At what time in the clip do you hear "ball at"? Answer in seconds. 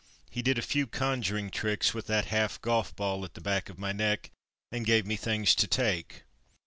2.95-3.35